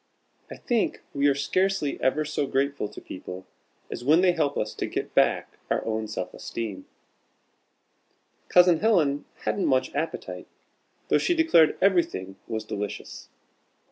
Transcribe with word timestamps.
I 0.49 0.57
think 0.57 1.01
we 1.13 1.27
are 1.27 1.35
scarcely 1.35 2.01
ever 2.01 2.25
so 2.25 2.47
grateful 2.47 2.87
to 2.89 2.99
people 2.99 3.45
as 3.91 4.03
when 4.03 4.21
they 4.21 4.31
help 4.31 4.57
us 4.57 4.73
to 4.73 4.87
get 4.87 5.13
back 5.13 5.59
our 5.69 5.85
own 5.85 6.07
self 6.07 6.33
esteem. 6.33 6.87
Cousin 8.49 8.79
Helen 8.79 9.25
hadn't 9.41 9.67
much 9.67 9.93
appetite, 9.93 10.47
though 11.09 11.19
she 11.19 11.35
declared 11.35 11.77
everything 11.83 12.37
was 12.47 12.65
delicious. 12.65 13.29